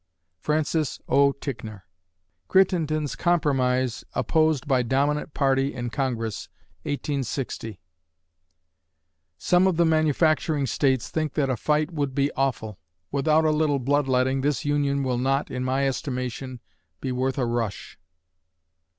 [0.39, 1.31] FRANCIS O.
[1.31, 1.85] TICKNOR
[2.47, 6.49] Crittenden's compromise opposed by dominant party in Congress,
[6.81, 7.79] 1860
[9.37, 12.79] Some of the manufacturing states think that a fight would be awful.
[13.11, 16.61] Without a little bloodletting this Union will not, in my estimation,
[16.99, 17.99] be worth a rush.